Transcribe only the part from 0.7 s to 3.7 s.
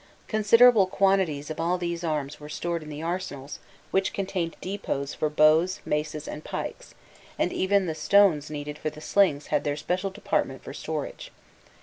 quantities of all these arms were stored in the arsenals,